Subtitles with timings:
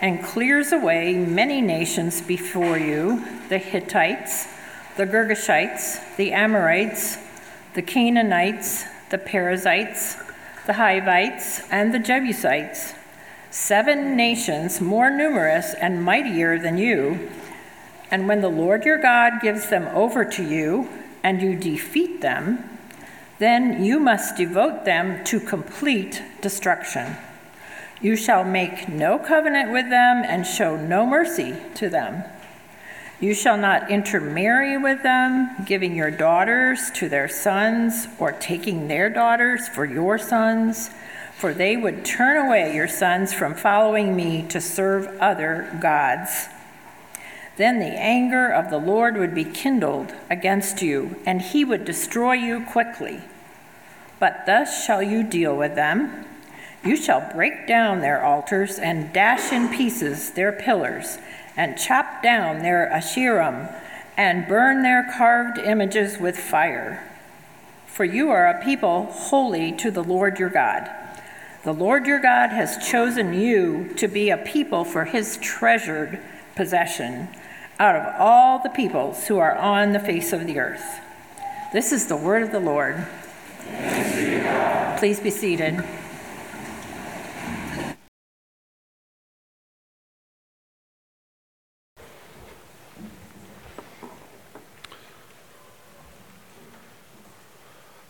[0.00, 4.48] and clears away many nations before you the Hittites,
[4.96, 7.18] the Girgashites, the Amorites,
[7.74, 10.16] the Canaanites, the Perizzites,
[10.66, 12.94] the Hivites, and the Jebusites,
[13.50, 17.30] seven nations more numerous and mightier than you.
[18.10, 20.88] And when the Lord your God gives them over to you,
[21.22, 22.78] and you defeat them,
[23.38, 27.16] then you must devote them to complete destruction.
[28.02, 32.24] You shall make no covenant with them and show no mercy to them.
[33.20, 39.08] You shall not intermarry with them, giving your daughters to their sons, or taking their
[39.08, 40.90] daughters for your sons,
[41.36, 46.48] for they would turn away your sons from following me to serve other gods.
[47.56, 52.32] Then the anger of the Lord would be kindled against you, and he would destroy
[52.32, 53.20] you quickly.
[54.18, 56.24] But thus shall you deal with them.
[56.84, 61.18] You shall break down their altars and dash in pieces their pillars
[61.56, 63.72] and chop down their asherim,
[64.16, 67.02] and burn their carved images with fire.
[67.86, 70.90] For you are a people holy to the Lord your God.
[71.64, 76.18] The Lord your God has chosen you to be a people for his treasured
[76.54, 77.28] possession
[77.78, 81.00] out of all the peoples who are on the face of the earth.
[81.72, 83.06] This is the word of the Lord.
[84.98, 85.82] Please be seated.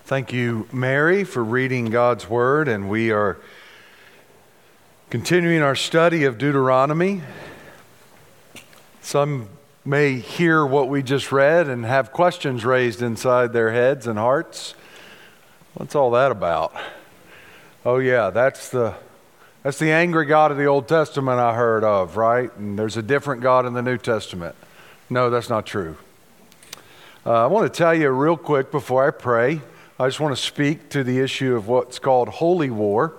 [0.04, 3.38] Thank you, Mary, for reading God's Word, and we are
[5.10, 7.22] continuing our study of Deuteronomy.
[9.00, 9.48] Some
[9.84, 14.74] may hear what we just read and have questions raised inside their heads and hearts.
[15.74, 16.74] What's all that about?
[17.86, 18.94] Oh, yeah, that's the,
[19.62, 22.54] that's the angry God of the Old Testament I heard of, right?
[22.56, 24.56] And there's a different God in the New Testament.
[25.08, 25.96] No, that's not true.
[27.24, 29.60] Uh, I want to tell you real quick before I pray
[30.02, 33.14] I just want to speak to the issue of what's called holy war,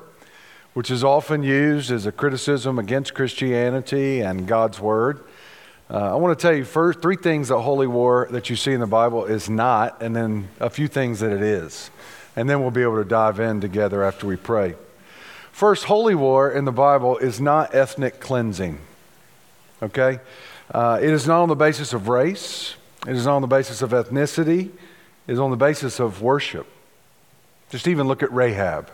[0.73, 5.23] which is often used as a criticism against Christianity and God's Word.
[5.89, 8.73] Uh, I want to tell you first three things that holy war that you see
[8.73, 11.89] in the Bible is not, and then a few things that it is.
[12.35, 14.75] And then we'll be able to dive in together after we pray.
[15.53, 18.77] First, holy war in the Bible is not ethnic cleansing.
[19.81, 20.19] Okay?
[20.69, 22.75] Uh, it is not on the basis of race,
[23.07, 24.93] it is not on the basis of ethnicity, it
[25.28, 26.67] is on the basis of worship.
[27.69, 28.91] Just even look at Rahab.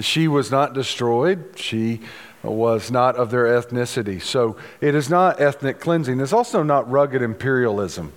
[0.00, 1.52] She was not destroyed.
[1.56, 2.00] She
[2.42, 4.20] was not of their ethnicity.
[4.20, 6.20] So it is not ethnic cleansing.
[6.20, 8.12] It's also not rugged imperialism.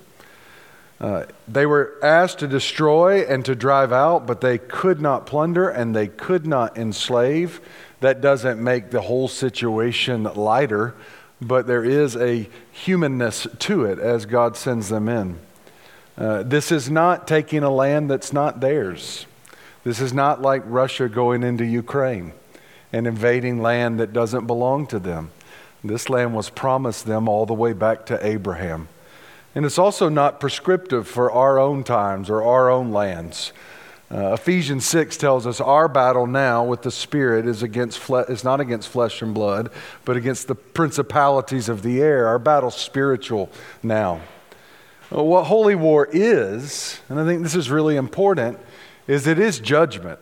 [1.00, 5.68] Uh, they were asked to destroy and to drive out, but they could not plunder
[5.68, 7.60] and they could not enslave.
[8.00, 10.94] That doesn't make the whole situation lighter,
[11.40, 15.38] but there is a humanness to it as God sends them in.
[16.16, 19.26] Uh, this is not taking a land that's not theirs.
[19.84, 22.32] This is not like Russia going into Ukraine
[22.92, 25.30] and invading land that doesn't belong to them.
[25.82, 28.88] This land was promised them all the way back to Abraham.
[29.54, 33.52] And it's also not prescriptive for our own times or our own lands.
[34.12, 38.42] Uh, Ephesians 6 tells us our battle now with the Spirit is, against fle- is
[38.42, 39.70] not against flesh and blood,
[40.04, 42.26] but against the principalities of the air.
[42.26, 43.50] Our battle's spiritual
[43.82, 44.20] now.
[45.10, 48.58] What holy war is, and I think this is really important,
[49.08, 50.20] is it is judgment,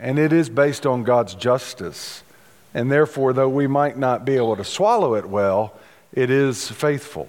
[0.00, 2.22] and it is based on God's justice.
[2.72, 5.74] And therefore, though we might not be able to swallow it well,
[6.12, 7.28] it is faithful.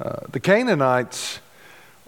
[0.00, 1.40] Uh, the Canaanites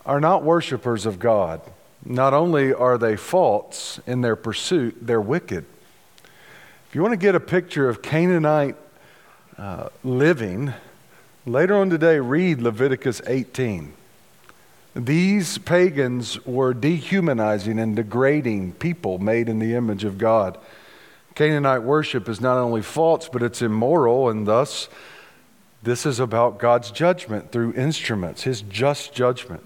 [0.07, 1.61] are not worshipers of God.
[2.05, 5.65] Not only are they false in their pursuit, they're wicked.
[6.89, 8.77] If you want to get a picture of Canaanite
[9.59, 10.73] uh, living,
[11.47, 13.93] later on today, read Leviticus 18.
[14.95, 20.59] These pagans were dehumanizing and degrading people made in the image of God.
[21.35, 24.89] Canaanite worship is not only false, but it's immoral, and thus,
[25.83, 29.65] this is about God's judgment through instruments, His just judgment.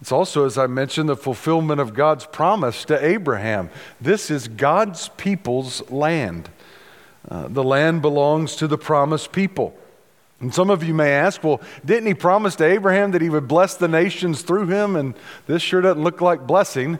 [0.00, 3.68] It's also, as I mentioned, the fulfillment of God's promise to Abraham.
[4.00, 6.48] This is God's people's land.
[7.28, 9.76] Uh, the land belongs to the promised people.
[10.40, 13.46] And some of you may ask, well, didn't he promise to Abraham that he would
[13.46, 14.96] bless the nations through him?
[14.96, 15.14] And
[15.46, 16.98] this sure doesn't look like blessing.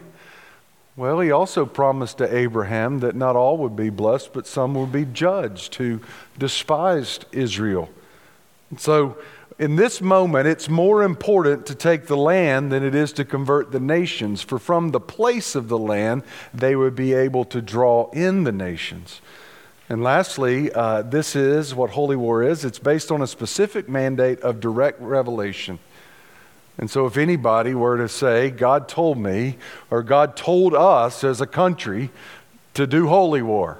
[0.95, 4.93] Well, he also promised to Abraham that not all would be blessed, but some would
[4.93, 6.01] be judged who
[6.39, 7.89] despised Israel.
[8.69, 9.17] And so,
[9.59, 13.73] in this moment, it's more important to take the land than it is to convert
[13.73, 16.23] the nations, for from the place of the land,
[16.53, 19.21] they would be able to draw in the nations.
[19.91, 24.41] And lastly, uh, this is what holy war is it's based on a specific mandate
[24.41, 25.81] of direct revelation.
[26.79, 29.59] And so, if anybody were to say, God told me,
[29.91, 32.11] or God told us as a country
[32.75, 33.79] to do holy war,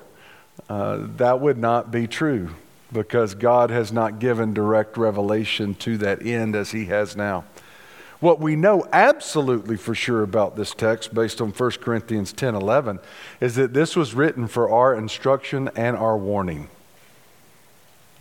[0.69, 2.57] uh, that would not be true
[2.93, 7.45] because God has not given direct revelation to that end as He has now.
[8.21, 13.01] What we know absolutely for sure about this text, based on 1 Corinthians 10 11,
[13.41, 16.69] is that this was written for our instruction and our warning.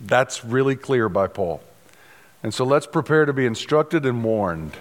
[0.00, 1.62] That's really clear by Paul.
[2.42, 4.72] And so let's prepare to be instructed and warned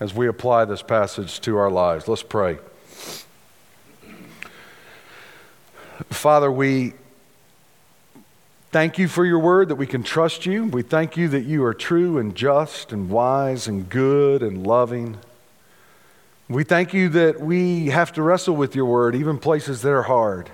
[0.00, 2.08] as we apply this passage to our lives.
[2.08, 2.58] Let's pray.
[6.08, 6.94] Father, we
[8.72, 10.64] Thank you for your word that we can trust you.
[10.64, 15.18] We thank you that you are true and just and wise and good and loving.
[16.48, 20.04] We thank you that we have to wrestle with your word, even places that are
[20.04, 20.48] hard.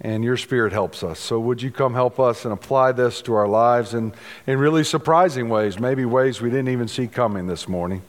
[0.00, 1.18] And your spirit helps us.
[1.20, 4.14] So, would you come help us and apply this to our lives in,
[4.46, 8.00] in really surprising ways, maybe ways we didn't even see coming this morning?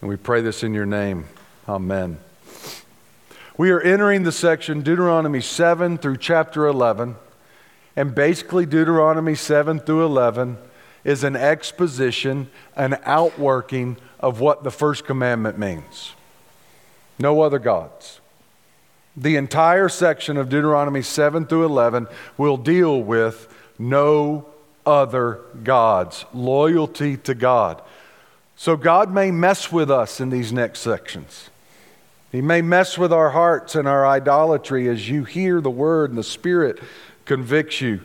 [0.00, 1.24] And we pray this in your name.
[1.68, 2.18] Amen.
[3.56, 7.16] We are entering the section Deuteronomy 7 through chapter 11.
[7.98, 10.56] And basically, Deuteronomy 7 through 11
[11.02, 16.12] is an exposition, an outworking of what the first commandment means
[17.18, 18.20] no other gods.
[19.16, 22.06] The entire section of Deuteronomy 7 through 11
[22.36, 24.46] will deal with no
[24.86, 27.82] other gods, loyalty to God.
[28.54, 31.50] So God may mess with us in these next sections.
[32.30, 36.18] He may mess with our hearts and our idolatry as you hear the word and
[36.18, 36.78] the Spirit
[37.28, 38.00] convicts you.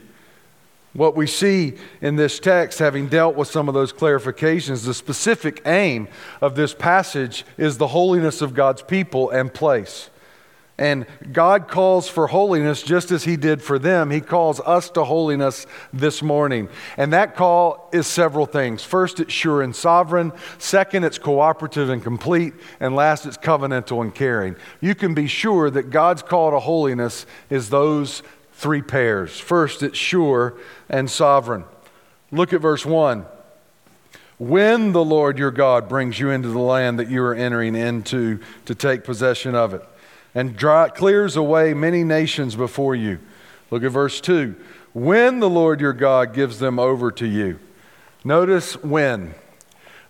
[0.94, 5.64] What we see in this text, having dealt with some of those clarifications, the specific
[5.66, 6.08] aim
[6.40, 10.12] of this passage is the holiness of God's people and place.
[10.78, 14.10] And God calls for holiness just as He did for them.
[14.10, 16.68] He calls us to holiness this morning.
[16.98, 18.84] And that call is several things.
[18.84, 20.32] First, it's sure and sovereign.
[20.58, 22.54] Second, it's cooperative and complete.
[22.80, 24.56] And last, it's covenantal and caring.
[24.82, 28.24] You can be sure that God's call to holiness is those
[28.64, 29.40] three pairs.
[29.40, 30.56] First, it's sure
[30.90, 31.66] and sovereign.
[32.32, 33.26] Look at verse 1.
[34.40, 38.40] When the Lord your God brings you into the land that you are entering into
[38.66, 39.86] to take possession of it,
[40.34, 43.20] and dry, clears away many nations before you.
[43.70, 44.56] Look at verse 2.
[44.94, 47.60] When the Lord your God gives them over to you.
[48.24, 49.36] Notice when.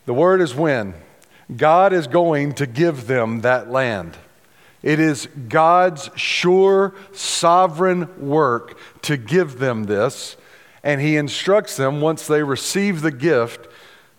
[0.06, 0.94] The word is when.
[1.56, 4.18] God is going to give them that land.
[4.84, 10.36] It is God's sure, sovereign work to give them this.
[10.84, 13.68] And He instructs them once they receive the gift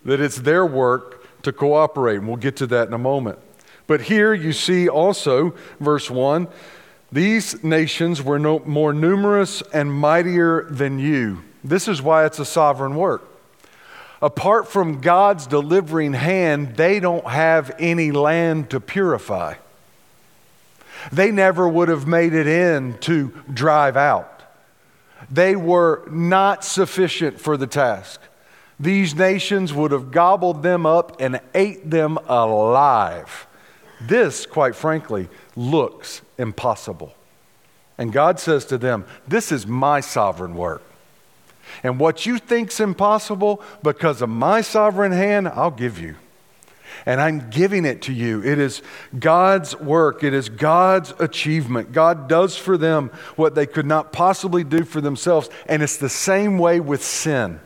[0.07, 2.17] that it's their work to cooperate.
[2.17, 3.39] And we'll get to that in a moment.
[3.87, 6.49] But here you see also, verse 1
[7.13, 11.45] these nations were no more numerous and mightier than you.
[11.63, 13.23] This is why it's a sovereign work.
[14.21, 19.55] Apart from God's delivering hand, they don't have any land to purify
[21.13, 24.43] they never would have made it in to drive out.
[25.31, 28.21] They were not sufficient for the task.
[28.79, 33.47] These nations would have gobbled them up and ate them alive.
[34.01, 37.15] This, quite frankly, looks impossible.
[37.97, 40.83] And God says to them, This is my sovereign work.
[41.83, 46.17] And what you think's impossible, because of my sovereign hand, I'll give you
[47.07, 48.43] and I'm giving it to you.
[48.43, 48.83] It is
[49.19, 51.93] God's work, it is God's achievement.
[51.93, 56.09] God does for them what they could not possibly do for themselves, and it's the
[56.09, 57.61] same way with sin.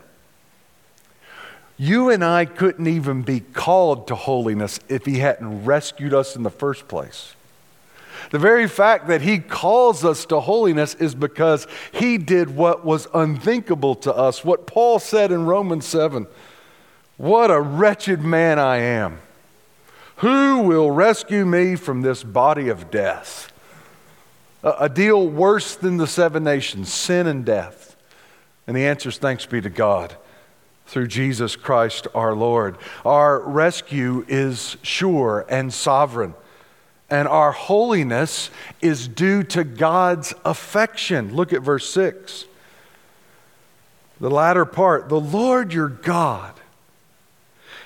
[1.78, 6.42] You and I couldn't even be called to holiness if He hadn't rescued us in
[6.42, 7.34] the first place.
[8.30, 13.06] The very fact that He calls us to holiness is because He did what was
[13.14, 14.44] unthinkable to us.
[14.44, 16.26] What Paul said in Romans 7
[17.18, 19.18] What a wretched man I am.
[20.18, 23.52] Who will rescue me from this body of death?
[24.62, 27.96] A, a deal worse than the seven nations, sin and death.
[28.68, 30.16] And the answer is thanks be to God
[30.86, 32.78] through Jesus Christ our Lord.
[33.04, 36.34] Our rescue is sure and sovereign.
[37.10, 41.34] And our holiness is due to God's affection.
[41.34, 42.44] Look at verse 6.
[44.20, 46.57] the latter part, the Lord your God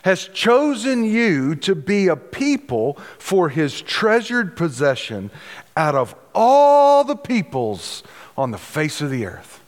[0.03, 5.31] has chosen you to be a people for his treasured possession
[5.77, 8.03] out of all the peoples
[8.37, 9.61] on the face of the earth.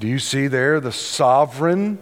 [0.00, 1.98] Do you see there the sovereign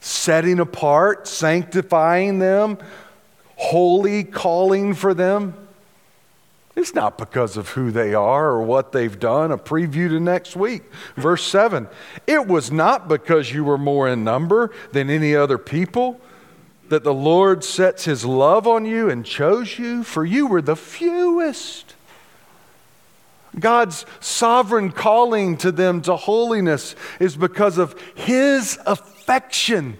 [0.00, 2.78] setting apart, sanctifying them,
[3.56, 5.63] holy calling for them?
[6.76, 9.52] It's not because of who they are or what they've done.
[9.52, 10.82] A preview to next week.
[11.16, 11.88] Verse 7
[12.26, 16.20] It was not because you were more in number than any other people
[16.88, 20.76] that the Lord sets his love on you and chose you, for you were the
[20.76, 21.94] fewest.
[23.58, 29.98] God's sovereign calling to them to holiness is because of his affection.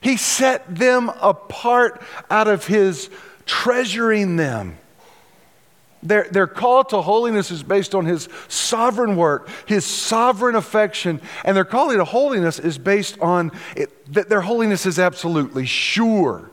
[0.00, 2.00] He set them apart
[2.30, 3.10] out of his
[3.46, 4.78] treasuring them.
[6.02, 11.56] Their, their call to holiness is based on his sovereign work, his sovereign affection, and
[11.56, 16.50] their calling to holiness is based on it, that their holiness is absolutely sure.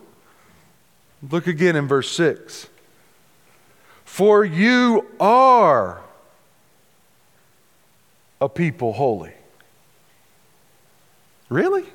[1.30, 2.68] Look again in verse 6.
[4.04, 6.02] For you are
[8.42, 9.34] a people holy.
[11.50, 11.86] Really?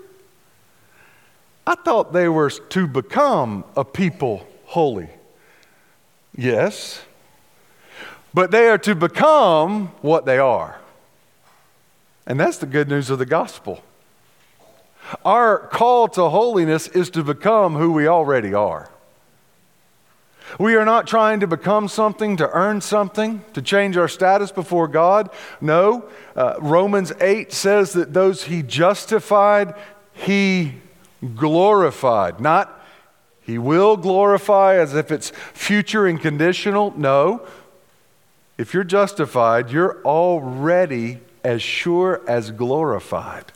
[1.66, 5.08] I thought they were to become a people holy.
[6.36, 7.00] Yes.
[8.32, 10.78] But they are to become what they are.
[12.26, 13.82] And that's the good news of the gospel.
[15.24, 18.90] Our call to holiness is to become who we already are.
[20.58, 24.88] We are not trying to become something, to earn something, to change our status before
[24.88, 25.30] God.
[25.60, 29.74] No, uh, Romans 8 says that those he justified,
[30.12, 30.74] he
[31.36, 32.40] glorified.
[32.40, 32.76] Not
[33.42, 36.92] he will glorify as if it's future and conditional.
[36.96, 37.46] No,
[38.60, 43.46] if you're justified, you're already as sure as glorified.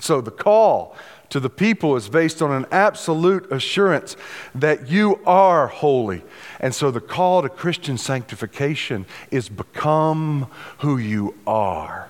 [0.00, 0.96] So the call
[1.28, 4.16] to the people is based on an absolute assurance
[4.54, 6.22] that you are holy.
[6.58, 10.46] And so the call to Christian sanctification is become
[10.78, 12.08] who you are.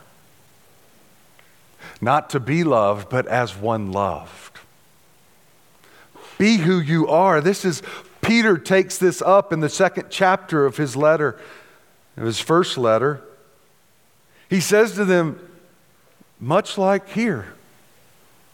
[2.01, 4.61] Not to be loved, but as one loved.
[6.39, 7.41] Be who you are.
[7.41, 7.83] This is
[8.29, 11.41] Peter takes this up in the second chapter of his letter,
[12.19, 13.23] of his first letter.
[14.51, 15.41] He says to them,
[16.39, 17.55] much like here,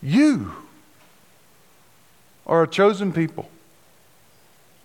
[0.00, 0.52] you
[2.46, 3.50] are a chosen people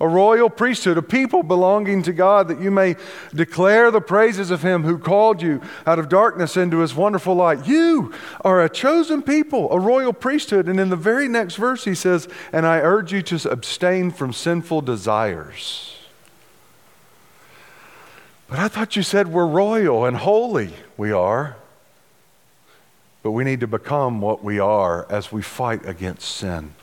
[0.01, 2.95] a royal priesthood, a people belonging to God, that you may
[3.33, 7.67] declare the praises of Him who called you out of darkness into His wonderful light.
[7.67, 10.69] You are a chosen people, a royal priesthood.
[10.69, 14.31] And in the very next verse, He says, And I urge you to abstain from
[14.31, 15.97] sinful desires.
[18.47, 20.73] But I thought you said we're royal and holy.
[20.97, 21.57] We are.
[23.21, 26.73] But we need to become what we are as we fight against sin.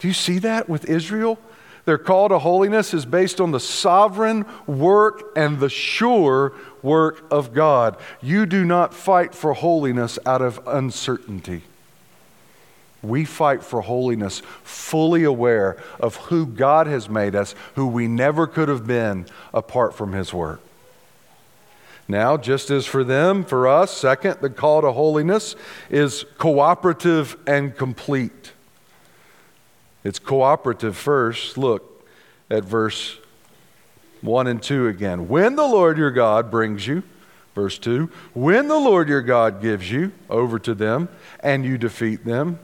[0.00, 1.38] Do you see that with Israel?
[1.84, 7.54] Their call to holiness is based on the sovereign work and the sure work of
[7.54, 7.96] God.
[8.20, 11.62] You do not fight for holiness out of uncertainty.
[13.02, 18.46] We fight for holiness fully aware of who God has made us, who we never
[18.46, 20.60] could have been apart from His work.
[22.06, 25.54] Now, just as for them, for us, second, the call to holiness
[25.88, 28.52] is cooperative and complete.
[30.04, 31.58] It's cooperative first.
[31.58, 32.06] Look
[32.50, 33.18] at verse
[34.22, 35.28] 1 and 2 again.
[35.28, 37.02] When the Lord your God brings you,
[37.54, 41.08] verse 2, when the Lord your God gives you over to them
[41.40, 42.58] and you defeat them,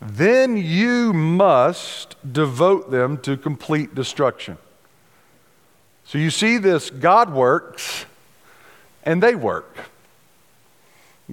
[0.00, 4.58] then you must devote them to complete destruction.
[6.04, 8.04] So you see this God works
[9.04, 9.76] and they work.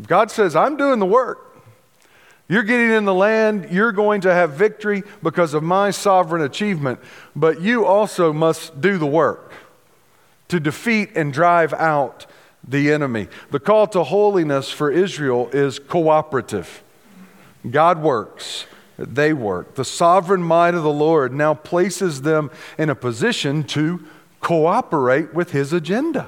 [0.07, 1.50] God says, I'm doing the work.
[2.51, 6.99] You're getting in the land, you're going to have victory because of my sovereign achievement,
[7.33, 9.53] but you also must do the work
[10.49, 12.25] to defeat and drive out
[12.67, 13.29] the enemy.
[13.51, 16.83] The call to holiness for Israel is cooperative.
[17.69, 18.65] God works,
[18.97, 19.75] they work.
[19.75, 24.05] The sovereign might of the Lord now places them in a position to
[24.41, 26.27] cooperate with his agenda.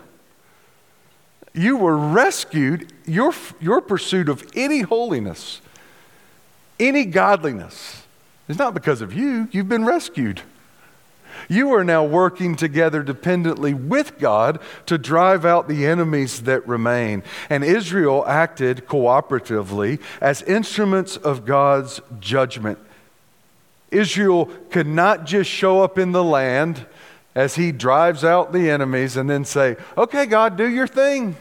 [1.54, 5.60] You were rescued, your, your pursuit of any holiness
[6.88, 8.04] any godliness
[8.48, 10.42] is not because of you, you've been rescued.
[11.50, 17.24] You are now working together dependently with God to drive out the enemies that remain.
[17.50, 22.80] And Israel acted cooperatively as instruments of God's judgment.
[23.92, 26.86] Israel could not just show up in the land
[27.36, 31.36] as he drives out the enemies and then say, Okay, God, do your thing.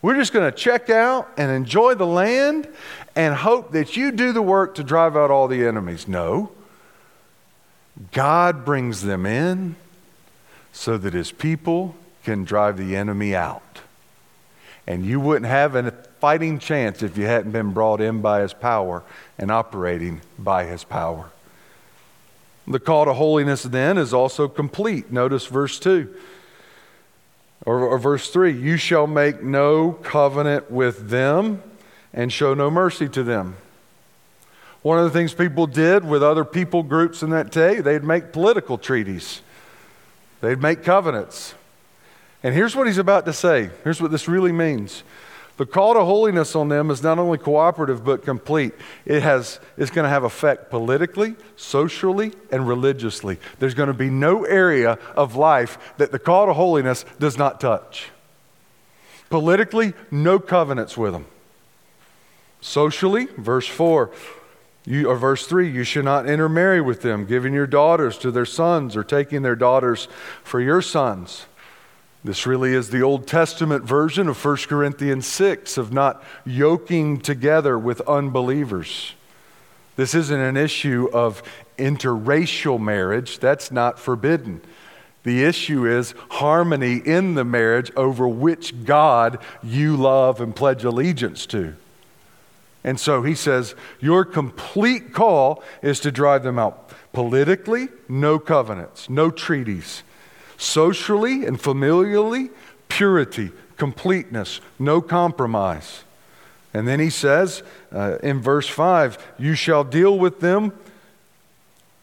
[0.00, 2.68] We're just going to check out and enjoy the land
[3.16, 6.06] and hope that you do the work to drive out all the enemies.
[6.06, 6.52] No.
[8.12, 9.74] God brings them in
[10.72, 13.80] so that his people can drive the enemy out.
[14.86, 15.90] And you wouldn't have a
[16.20, 19.02] fighting chance if you hadn't been brought in by his power
[19.36, 21.30] and operating by his power.
[22.66, 25.10] The call to holiness then is also complete.
[25.10, 26.14] Notice verse 2
[27.64, 31.62] or, or verse 3 You shall make no covenant with them
[32.12, 33.56] and show no mercy to them.
[34.82, 38.32] One of the things people did with other people groups in that day, they'd make
[38.32, 39.42] political treaties,
[40.40, 41.54] they'd make covenants.
[42.42, 43.70] And here's what he's about to say.
[43.82, 45.02] Here's what this really means.
[45.58, 48.74] The call to holiness on them is not only cooperative but complete.
[49.04, 53.38] It has, it's going to have effect politically, socially, and religiously.
[53.58, 57.60] There's going to be no area of life that the call to holiness does not
[57.60, 58.10] touch.
[59.30, 61.26] Politically, no covenants with them.
[62.60, 64.10] Socially, verse 4,
[64.86, 68.46] you, or verse 3, you should not intermarry with them, giving your daughters to their
[68.46, 70.06] sons or taking their daughters
[70.44, 71.46] for your sons.
[72.28, 77.78] This really is the Old Testament version of 1 Corinthians 6 of not yoking together
[77.78, 79.14] with unbelievers.
[79.96, 81.42] This isn't an issue of
[81.78, 84.60] interracial marriage, that's not forbidden.
[85.22, 91.46] The issue is harmony in the marriage over which God you love and pledge allegiance
[91.46, 91.76] to.
[92.84, 96.92] And so he says, Your complete call is to drive them out.
[97.14, 100.02] Politically, no covenants, no treaties.
[100.58, 102.50] Socially and familially,
[102.88, 106.04] purity, completeness, no compromise.
[106.74, 107.62] And then he says
[107.92, 110.72] uh, in verse 5 You shall deal with them.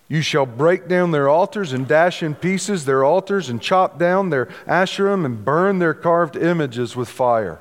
[0.08, 4.30] You shall break down their altars and dash in pieces their altars and chop down
[4.30, 7.60] their asherim and burn their carved images with fire.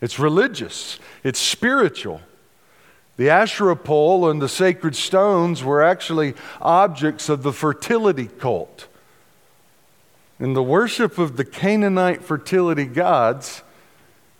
[0.00, 2.22] It's religious, it's spiritual.
[3.18, 8.87] The Asherah pole and the sacred stones were actually objects of the fertility cult.
[10.38, 13.62] And the worship of the Canaanite fertility gods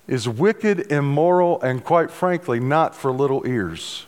[0.06, 4.06] is wicked, immoral, and quite frankly, not for little ears.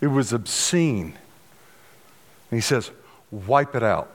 [0.00, 1.14] It was obscene.
[2.50, 2.90] And he says,
[3.30, 4.10] wipe it out.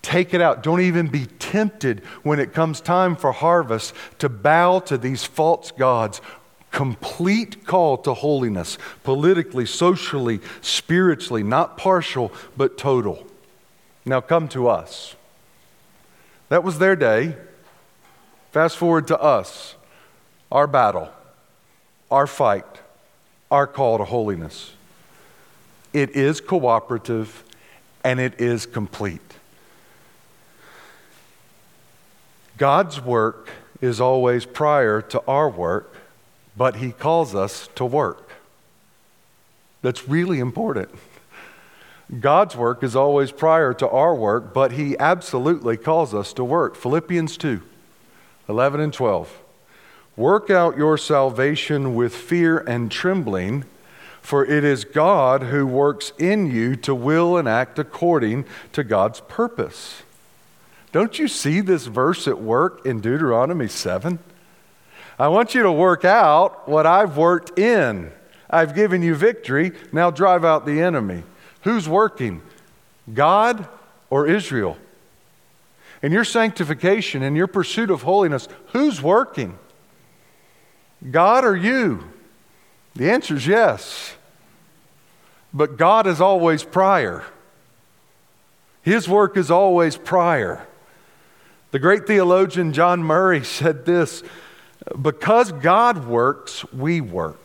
[0.00, 0.62] Take it out.
[0.62, 5.70] Don't even be tempted when it comes time for harvest to bow to these false
[5.70, 6.22] gods.
[6.70, 13.27] Complete call to holiness, politically, socially, spiritually, not partial, but total.
[14.08, 15.14] Now come to us.
[16.48, 17.36] That was their day.
[18.52, 19.74] Fast forward to us,
[20.50, 21.10] our battle,
[22.10, 22.64] our fight,
[23.50, 24.72] our call to holiness.
[25.92, 27.44] It is cooperative
[28.02, 29.20] and it is complete.
[32.56, 33.50] God's work
[33.82, 35.94] is always prior to our work,
[36.56, 38.30] but He calls us to work.
[39.82, 40.88] That's really important.
[42.20, 46.74] God's work is always prior to our work, but He absolutely calls us to work.
[46.74, 47.62] Philippians 2
[48.48, 49.42] 11 and 12.
[50.16, 53.64] Work out your salvation with fear and trembling,
[54.22, 59.20] for it is God who works in you to will and act according to God's
[59.20, 60.02] purpose.
[60.92, 64.18] Don't you see this verse at work in Deuteronomy 7?
[65.18, 68.10] I want you to work out what I've worked in.
[68.48, 69.72] I've given you victory.
[69.92, 71.24] Now drive out the enemy.
[71.62, 72.42] Who's working?
[73.12, 73.66] God
[74.10, 74.76] or Israel?
[76.02, 79.58] In your sanctification, in your pursuit of holiness, who's working?
[81.10, 82.04] God or you?
[82.94, 84.14] The answer is yes.
[85.52, 87.24] But God is always prior.
[88.82, 90.66] His work is always prior.
[91.70, 94.22] The great theologian John Murray said this
[95.00, 97.38] because God works, we work.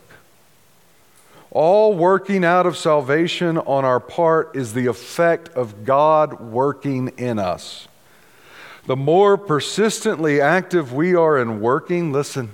[1.54, 7.38] All working out of salvation on our part is the effect of God working in
[7.38, 7.86] us.
[8.86, 12.50] The more persistently active we are in working, listen,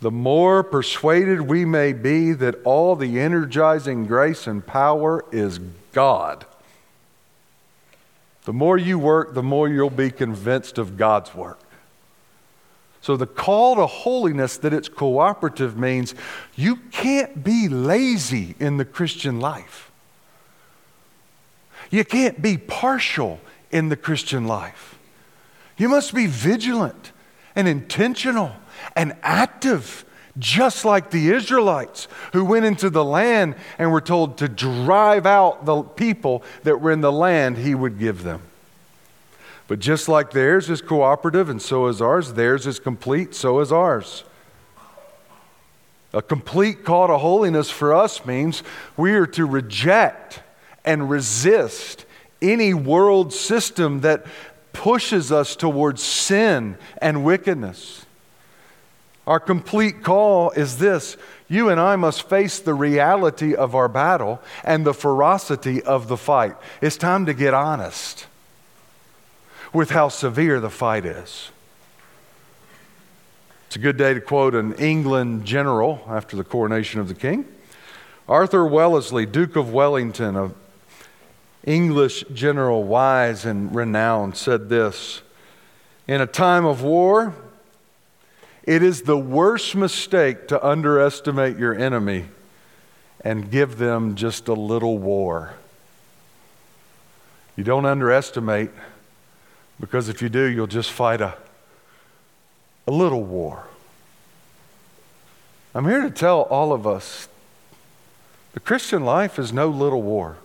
[0.00, 5.58] the more persuaded we may be that all the energizing grace and power is
[5.92, 6.46] God.
[8.44, 11.58] The more you work, the more you'll be convinced of God's work.
[13.02, 16.14] So, the call to holiness that it's cooperative means
[16.54, 19.90] you can't be lazy in the Christian life.
[21.90, 24.98] You can't be partial in the Christian life.
[25.78, 27.12] You must be vigilant
[27.56, 28.52] and intentional
[28.94, 30.04] and active,
[30.38, 35.64] just like the Israelites who went into the land and were told to drive out
[35.64, 38.42] the people that were in the land he would give them.
[39.70, 43.70] But just like theirs is cooperative and so is ours, theirs is complete, so is
[43.70, 44.24] ours.
[46.12, 48.64] A complete call to holiness for us means
[48.96, 50.42] we are to reject
[50.84, 52.04] and resist
[52.42, 54.26] any world system that
[54.72, 58.06] pushes us towards sin and wickedness.
[59.24, 64.42] Our complete call is this you and I must face the reality of our battle
[64.64, 66.56] and the ferocity of the fight.
[66.80, 68.26] It's time to get honest
[69.72, 71.50] with how severe the fight is.
[73.66, 77.44] It's a good day to quote an England general after the coronation of the king.
[78.28, 80.50] Arthur Wellesley, Duke of Wellington, a
[81.64, 85.20] English general, wise and renowned, said this
[86.08, 87.34] In a time of war,
[88.64, 92.26] it is the worst mistake to underestimate your enemy
[93.22, 95.54] and give them just a little war.
[97.56, 98.70] You don't underestimate,
[99.80, 101.34] because if you do, you'll just fight a,
[102.86, 103.64] a little war.
[105.74, 107.28] I'm here to tell all of us
[108.52, 110.36] the Christian life is no little war.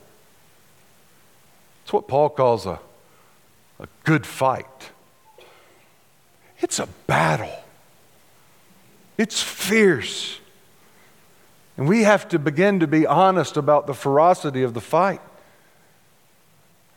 [1.84, 2.80] It's what Paul calls a,
[3.80, 4.92] a good fight.
[6.60, 7.64] It's a battle,
[9.18, 10.40] it's fierce.
[11.78, 15.20] And we have to begin to be honest about the ferocity of the fight.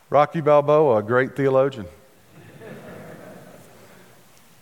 [0.09, 1.85] Rocky Balboa, a great theologian.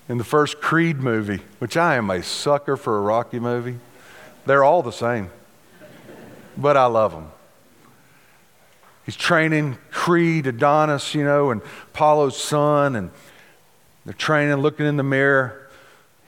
[0.09, 3.77] In the first Creed movie, which I am a sucker for a Rocky movie,
[4.45, 5.29] they're all the same,
[6.55, 7.31] but I love them.
[9.05, 11.61] He's training Creed, Adonis, you know, and
[11.93, 13.11] Apollo's son, and
[14.05, 15.69] they're training, looking in the mirror.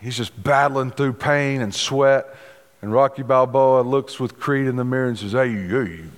[0.01, 2.35] He's just battling through pain and sweat.
[2.81, 6.11] And Rocky Balboa looks with Creed in the mirror and says, Hey, you, you,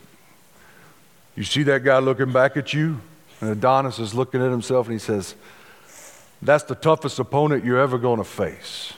[1.36, 3.02] you see that guy looking back at you?
[3.40, 5.34] And Adonis is looking at himself and he says,
[6.42, 8.94] That's the toughest opponent you're ever going to face.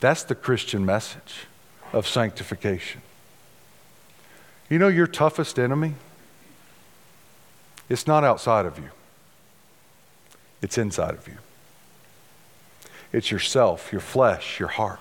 [0.00, 1.46] That's the Christian message
[1.92, 3.02] of sanctification.
[4.68, 5.94] You know your toughest enemy?
[7.88, 8.90] It's not outside of you,
[10.62, 11.36] it's inside of you.
[13.12, 14.98] It's yourself, your flesh, your heart.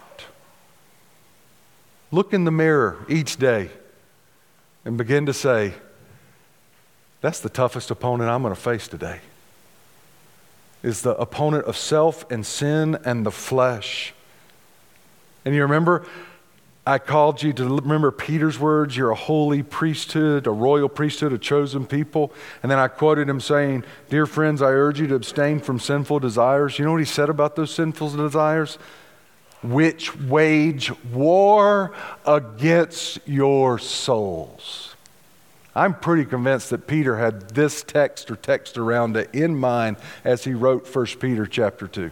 [2.11, 3.71] Look in the mirror each day
[4.85, 5.73] and begin to say,
[7.21, 9.21] That's the toughest opponent I'm going to face today.
[10.83, 14.13] Is the opponent of self and sin and the flesh.
[15.45, 16.05] And you remember,
[16.85, 21.37] I called you to remember Peter's words you're a holy priesthood, a royal priesthood, a
[21.37, 22.33] chosen people.
[22.61, 26.19] And then I quoted him saying, Dear friends, I urge you to abstain from sinful
[26.19, 26.77] desires.
[26.77, 28.77] You know what he said about those sinful desires?
[29.61, 31.93] Which wage war
[32.25, 34.92] against your souls.
[35.75, 40.43] I'm pretty convinced that Peter had this text or text around it in mind as
[40.43, 42.11] he wrote 1 Peter chapter 2.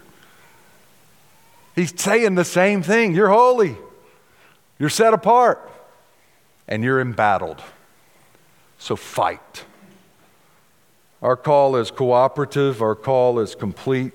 [1.76, 3.14] He's saying the same thing.
[3.14, 3.78] You're holy.
[4.80, 5.70] You're set apart
[6.68, 7.62] and you're embattled.
[8.80, 9.66] So fight.
[11.22, 14.14] Our call is cooperative, our call is complete.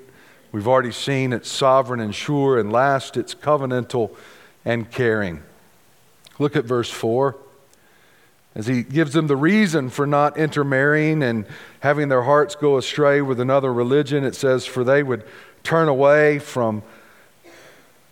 [0.51, 4.17] We've already seen it's sovereign and sure, and last, it's covenantal
[4.65, 5.43] and caring.
[6.39, 7.37] Look at verse 4.
[8.57, 11.45] As he gives them the reason for not intermarrying and
[11.81, 15.25] having their hearts go astray with another religion, it says, For they would
[15.63, 16.83] turn away from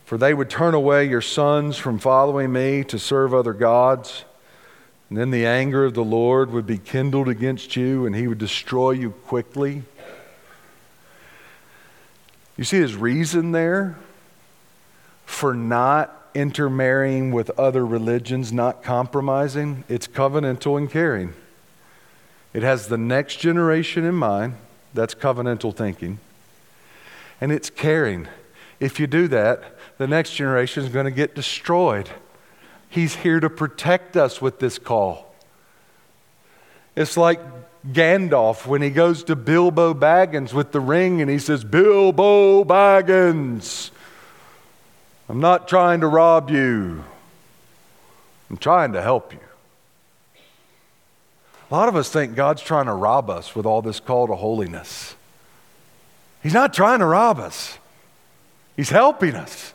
[0.05, 4.27] for they would turn away your sons from following me to serve other gods.
[5.09, 8.37] And then the anger of the Lord would be kindled against you, and he would
[8.37, 9.83] destroy you quickly.
[12.59, 13.97] You see his reason there
[15.25, 19.85] for not intermarrying with other religions, not compromising?
[19.89, 21.35] It's covenantal and caring.
[22.53, 24.55] It has the next generation in mind.
[24.93, 26.19] That's covenantal thinking.
[27.41, 28.29] And it's caring.
[28.81, 32.11] If you do that, the next generation is going to get destroyed.
[32.89, 35.35] He's here to protect us with this call.
[36.97, 37.41] It's like
[37.93, 43.91] Gandalf when he goes to Bilbo Baggins with the ring and he says, Bilbo Baggins,
[45.29, 47.05] I'm not trying to rob you,
[48.51, 49.41] I'm trying to help you.
[51.71, 54.35] A lot of us think God's trying to rob us with all this call to
[54.35, 55.17] holiness.
[56.43, 57.79] He's not trying to rob us,
[58.77, 59.73] He's helping us.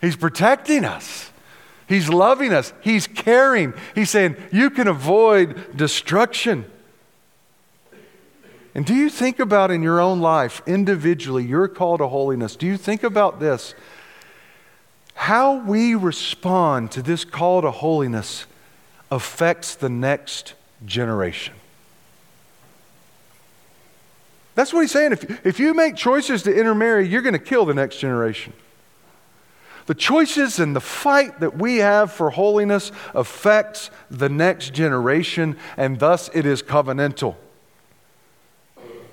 [0.00, 1.30] He's protecting us.
[1.88, 2.72] He's loving us.
[2.80, 3.72] He's caring.
[3.94, 6.64] He's saying, You can avoid destruction.
[8.74, 12.56] And do you think about in your own life, individually, your call to holiness?
[12.56, 13.74] Do you think about this?
[15.22, 18.44] How we respond to this call to holiness
[19.08, 20.54] affects the next
[20.84, 21.54] generation.
[24.56, 25.12] That's what he's saying.
[25.12, 28.52] If, if you make choices to intermarry, you're going to kill the next generation.
[29.86, 36.00] The choices and the fight that we have for holiness affects the next generation, and
[36.00, 37.36] thus it is covenantal.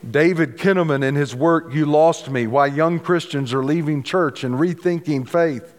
[0.09, 4.55] David Kinnaman, in his work, You Lost Me Why Young Christians Are Leaving Church and
[4.55, 5.75] Rethinking Faith,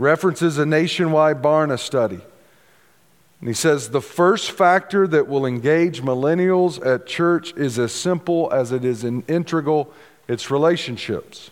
[0.00, 2.20] references a nationwide Barna study.
[3.40, 8.50] And he says the first factor that will engage millennials at church is as simple
[8.52, 9.92] as it is integral
[10.26, 11.50] it's relationships.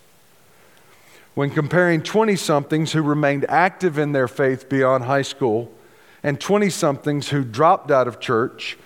[1.34, 5.72] When comparing 20 somethings who remained active in their faith beyond high school
[6.22, 8.78] and 20 somethings who dropped out of church,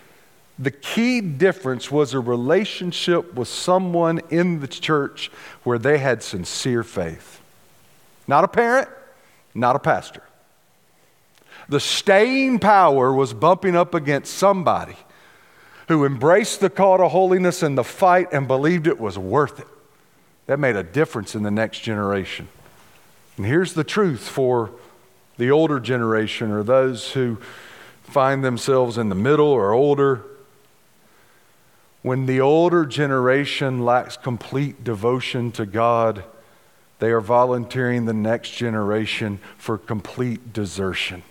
[0.59, 5.31] the key difference was a relationship with someone in the church
[5.63, 7.41] where they had sincere faith.
[8.27, 8.89] Not a parent,
[9.55, 10.23] not a pastor.
[11.69, 14.97] The staying power was bumping up against somebody
[15.89, 19.69] who embraced the call to holiness and the fight and believed it was worth it.
[20.47, 22.49] That made a difference in the next generation.
[23.37, 24.71] And here's the truth for
[25.39, 27.39] the older generation or those who
[28.03, 30.25] find themselves in the middle or older.
[32.03, 36.25] When the older generation lacks complete devotion to God,
[37.03, 41.25] they are volunteering the next generation for complete desertion.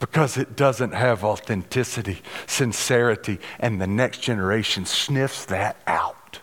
[0.00, 6.40] Because it doesn't have authenticity, sincerity, and the next generation sniffs that out.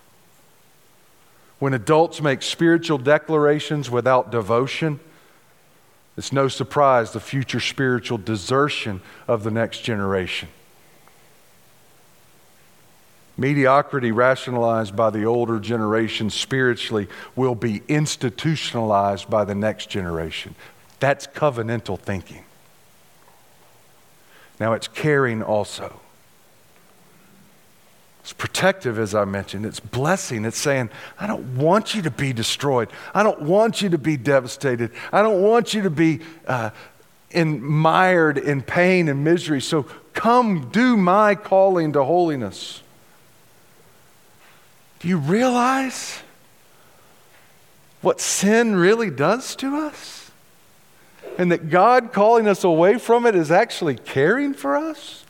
[1.59, 5.01] When adults make spiritual declarations without devotion,
[6.15, 10.47] it's no surprise the future spiritual desertion of the next generation.
[13.37, 20.55] Mediocrity rationalized by the older generation spiritually will be institutionalized by the next generation.
[20.99, 22.45] That's covenantal thinking.
[24.59, 25.99] Now it's caring also.
[28.21, 29.67] It's protective, as I mentioned.
[29.67, 30.45] It's blessing.
[30.45, 32.89] It's saying, I don't want you to be destroyed.
[33.13, 34.91] I don't want you to be devastated.
[35.11, 36.71] I don't want you to be uh,
[37.35, 39.61] mired in pain and misery.
[39.61, 42.81] So come do my calling to holiness.
[45.05, 46.23] Do you realize
[48.01, 50.31] what sin really does to us?
[51.37, 55.23] And that God calling us away from it is actually caring for us?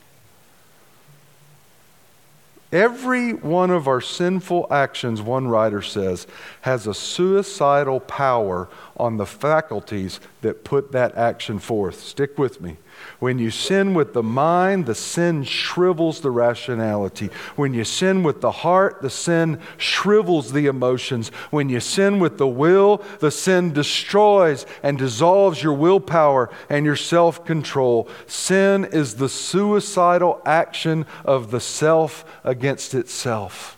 [2.72, 6.26] Every one of our sinful actions, one writer says,
[6.62, 12.00] has a suicidal power on the faculties that put that action forth.
[12.00, 12.78] Stick with me.
[13.20, 17.30] When you sin with the mind, the sin shrivels the rationality.
[17.56, 21.30] When you sin with the heart, the sin shrivels the emotions.
[21.50, 26.96] When you sin with the will, the sin destroys and dissolves your willpower and your
[26.96, 28.10] self control.
[28.28, 33.78] Sin is the suicidal action of the self against itself.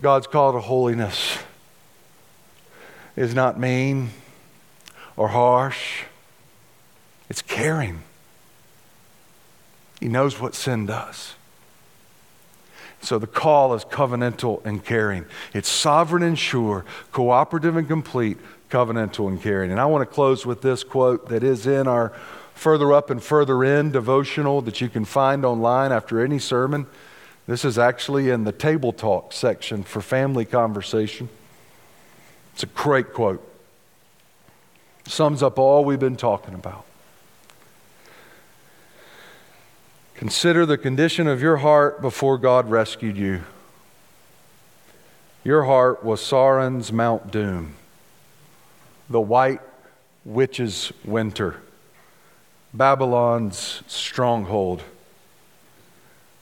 [0.00, 1.38] God's call to holiness
[3.16, 4.10] is not mean
[5.18, 6.04] or harsh.
[7.28, 8.02] It's caring.
[10.00, 11.34] He knows what sin does.
[13.02, 15.26] So the call is covenantal and caring.
[15.52, 18.38] It's sovereign and sure, cooperative and complete,
[18.70, 19.72] covenantal and caring.
[19.72, 22.10] And I want to close with this quote that is in our
[22.54, 26.86] further up and further in devotional that you can find online after any sermon.
[27.46, 31.28] This is actually in the table talk section for family conversation.
[32.54, 33.47] It's a great quote
[35.08, 36.84] sums up all we've been talking about.
[40.14, 43.42] Consider the condition of your heart before God rescued you.
[45.44, 47.74] Your heart was Sauron's Mount Doom,
[49.08, 49.60] the white
[50.24, 51.56] witch's winter,
[52.74, 54.82] Babylon's stronghold.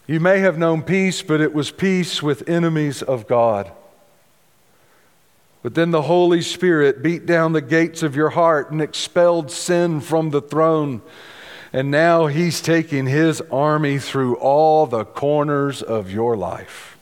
[0.07, 3.71] You may have known peace, but it was peace with enemies of God.
[5.67, 10.01] But then the Holy Spirit beat down the gates of your heart and expelled sin
[10.01, 11.03] from the throne.
[11.73, 16.97] And now He's taking His army through all the corners of your life.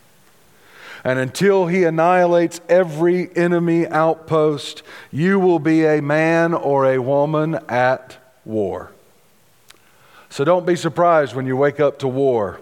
[1.05, 7.57] And until He annihilates every enemy outpost, you will be a man or a woman
[7.69, 8.93] at war.
[10.31, 12.61] So don't be surprised when you wake up to war.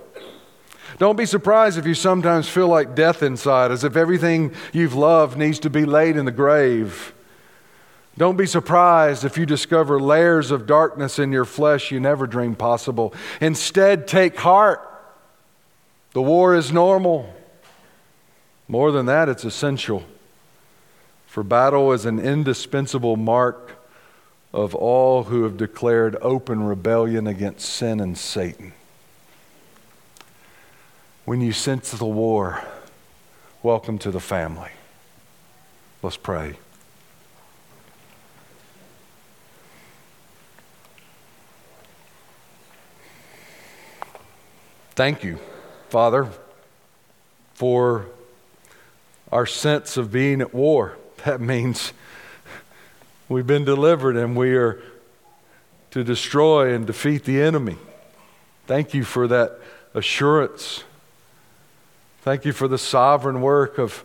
[1.02, 5.36] Don't be surprised if you sometimes feel like death inside, as if everything you've loved
[5.36, 7.12] needs to be laid in the grave.
[8.16, 12.56] Don't be surprised if you discover layers of darkness in your flesh you never dreamed
[12.56, 13.12] possible.
[13.40, 14.80] Instead, take heart.
[16.12, 17.34] The war is normal.
[18.68, 20.04] More than that, it's essential.
[21.26, 23.72] For battle is an indispensable mark
[24.52, 28.72] of all who have declared open rebellion against sin and Satan.
[31.24, 32.62] When you sense the war,
[33.62, 34.70] welcome to the family.
[36.02, 36.56] Let's pray.
[44.94, 45.38] Thank you,
[45.88, 46.28] Father,
[47.54, 48.06] for
[49.30, 50.98] our sense of being at war.
[51.24, 51.92] That means
[53.28, 54.82] we've been delivered and we are
[55.92, 57.76] to destroy and defeat the enemy.
[58.66, 59.58] Thank you for that
[59.94, 60.84] assurance.
[62.22, 64.04] Thank you for the sovereign work of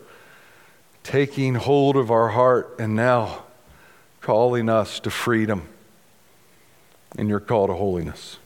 [1.04, 3.44] taking hold of our heart and now
[4.22, 5.68] calling us to freedom
[7.16, 8.40] in your call to holiness.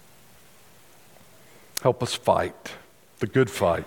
[1.84, 2.74] Help us fight
[3.20, 3.86] the good fight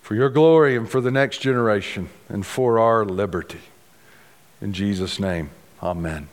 [0.00, 3.60] for your glory and for the next generation and for our liberty.
[4.62, 5.50] In Jesus' name,
[5.82, 6.28] amen.